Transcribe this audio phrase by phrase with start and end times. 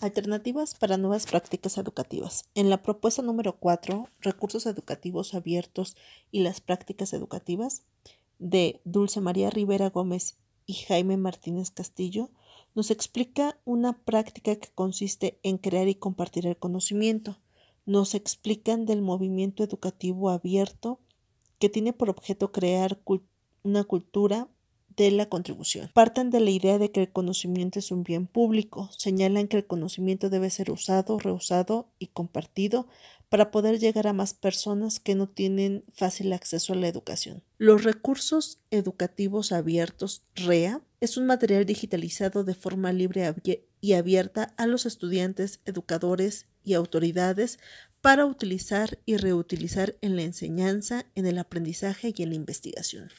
[0.00, 2.46] Alternativas para nuevas prácticas educativas.
[2.54, 5.94] En la propuesta número 4, Recursos educativos abiertos
[6.32, 7.82] y las prácticas educativas,
[8.38, 12.30] de Dulce María Rivera Gómez y Jaime Martínez Castillo,
[12.74, 17.36] nos explica una práctica que consiste en crear y compartir el conocimiento.
[17.84, 20.98] Nos explican del movimiento educativo abierto
[21.58, 22.98] que tiene por objeto crear
[23.62, 24.48] una cultura
[24.96, 25.90] de la contribución.
[25.94, 29.66] Parten de la idea de que el conocimiento es un bien público, señalan que el
[29.66, 32.88] conocimiento debe ser usado, reusado y compartido
[33.30, 37.42] para poder llegar a más personas que no tienen fácil acceso a la educación.
[37.58, 43.32] Los recursos educativos abiertos, REA, es un material digitalizado de forma libre
[43.80, 47.58] y abierta a los estudiantes, educadores y autoridades
[48.00, 53.10] para utilizar y reutilizar en la enseñanza, en el aprendizaje y en la investigación.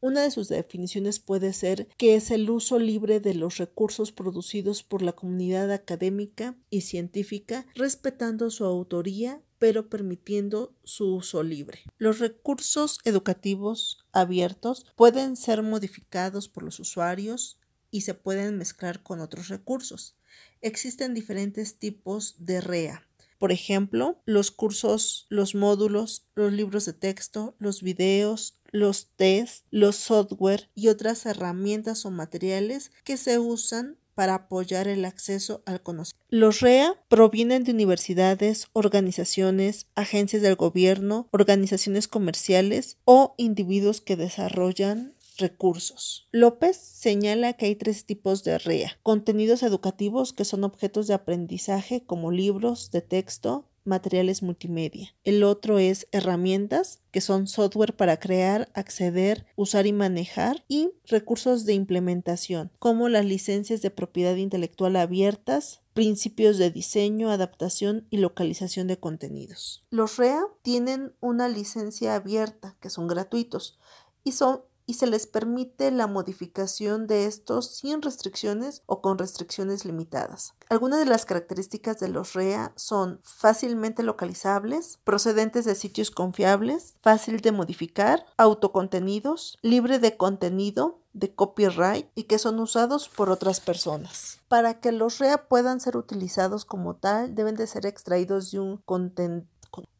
[0.00, 4.82] Una de sus definiciones puede ser que es el uso libre de los recursos producidos
[4.82, 11.80] por la comunidad académica y científica, respetando su autoría, pero permitiendo su uso libre.
[11.98, 17.58] Los recursos educativos abiertos pueden ser modificados por los usuarios
[17.90, 20.16] y se pueden mezclar con otros recursos.
[20.62, 23.06] Existen diferentes tipos de REA,
[23.40, 29.96] por ejemplo, los cursos, los módulos, los libros de texto, los videos, los tests, los
[29.96, 36.26] software y otras herramientas o materiales que se usan para apoyar el acceso al conocimiento.
[36.28, 45.14] Los REA provienen de universidades, organizaciones, agencias del gobierno, organizaciones comerciales o individuos que desarrollan
[45.40, 46.28] recursos.
[46.30, 48.98] López señala que hay tres tipos de REA.
[49.02, 55.14] Contenidos educativos que son objetos de aprendizaje como libros de texto, materiales multimedia.
[55.24, 61.64] El otro es herramientas, que son software para crear, acceder, usar y manejar, y recursos
[61.64, 68.86] de implementación, como las licencias de propiedad intelectual abiertas, principios de diseño, adaptación y localización
[68.86, 69.84] de contenidos.
[69.90, 73.78] Los REA tienen una licencia abierta, que son gratuitos,
[74.22, 79.84] y son y se les permite la modificación de estos sin restricciones o con restricciones
[79.84, 80.54] limitadas.
[80.68, 87.40] Algunas de las características de los REA son fácilmente localizables, procedentes de sitios confiables, fácil
[87.40, 94.40] de modificar, autocontenidos, libre de contenido, de copyright y que son usados por otras personas.
[94.48, 98.78] Para que los REA puedan ser utilizados como tal, deben de ser extraídos de un
[98.78, 99.46] contenedor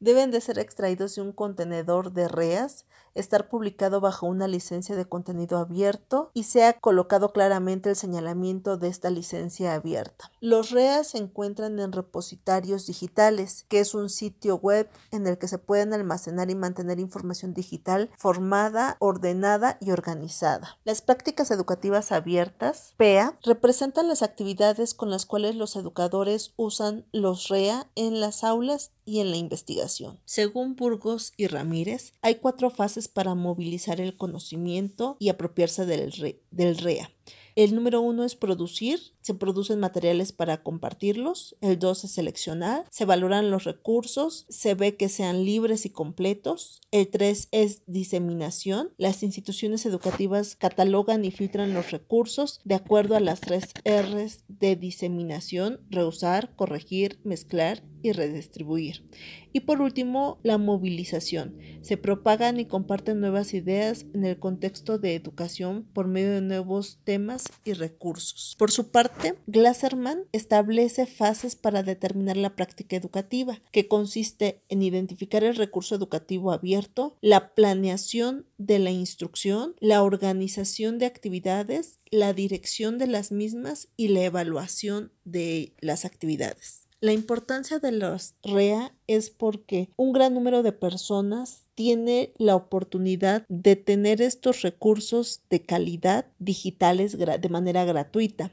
[0.01, 5.05] deben de ser extraídos de un contenedor de REAS, estar publicado bajo una licencia de
[5.05, 10.31] contenido abierto y sea colocado claramente el señalamiento de esta licencia abierta.
[10.41, 15.49] Los REAS se encuentran en repositorios digitales, que es un sitio web en el que
[15.49, 20.79] se pueden almacenar y mantener información digital formada, ordenada y organizada.
[20.85, 27.49] Las prácticas educativas abiertas, PEA, representan las actividades con las cuales los educadores usan los
[27.49, 30.21] REA en las aulas y en la investigación.
[30.25, 36.79] Según Burgos y Ramírez, hay cuatro fases para movilizar el conocimiento y apropiarse del, del
[36.79, 37.11] REA.
[37.57, 41.57] El número uno es producir, se producen materiales para compartirlos.
[41.61, 46.81] El dos es seleccionar, se valoran los recursos, se ve que sean libres y completos.
[46.91, 53.21] El tres es diseminación, las instituciones educativas catalogan y filtran los recursos de acuerdo a
[53.21, 59.05] las tres R's de diseminación, reusar, corregir, mezclar y redistribuir.
[59.53, 61.59] Y por último, la movilización.
[61.83, 67.01] Se propagan y comparten nuevas ideas en el contexto de educación por medio de nuevos
[67.05, 68.55] temas y recursos.
[68.59, 69.10] Por su parte,
[69.47, 76.53] Glasserman establece fases para determinar la práctica educativa, que consiste en identificar el recurso educativo
[76.53, 83.89] abierto, la planeación de la instrucción, la organización de actividades, la dirección de las mismas
[83.97, 86.87] y la evaluación de las actividades.
[87.03, 93.47] La importancia de los REA es porque un gran número de personas tiene la oportunidad
[93.49, 98.53] de tener estos recursos de calidad digitales de manera gratuita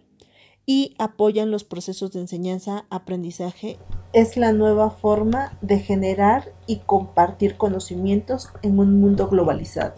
[0.69, 3.79] y apoyan los procesos de enseñanza-aprendizaje.
[4.13, 9.95] Es la nueva forma de generar y compartir conocimientos en un mundo globalizado.